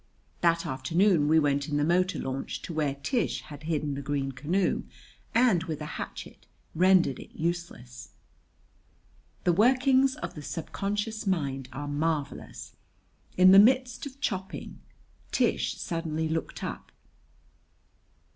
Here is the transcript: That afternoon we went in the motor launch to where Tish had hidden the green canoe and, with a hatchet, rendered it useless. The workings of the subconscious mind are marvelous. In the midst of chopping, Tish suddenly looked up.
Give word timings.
That 0.41 0.65
afternoon 0.65 1.27
we 1.27 1.37
went 1.37 1.69
in 1.69 1.77
the 1.77 1.83
motor 1.83 2.17
launch 2.17 2.63
to 2.63 2.73
where 2.73 2.95
Tish 2.95 3.41
had 3.41 3.61
hidden 3.61 3.93
the 3.93 4.01
green 4.01 4.31
canoe 4.31 4.81
and, 5.35 5.63
with 5.65 5.79
a 5.79 5.85
hatchet, 6.01 6.47
rendered 6.73 7.19
it 7.19 7.29
useless. 7.39 8.09
The 9.43 9.53
workings 9.53 10.15
of 10.15 10.33
the 10.33 10.41
subconscious 10.41 11.27
mind 11.27 11.69
are 11.71 11.87
marvelous. 11.87 12.75
In 13.37 13.51
the 13.51 13.59
midst 13.59 14.07
of 14.07 14.19
chopping, 14.19 14.79
Tish 15.31 15.77
suddenly 15.79 16.27
looked 16.27 16.63
up. 16.63 16.91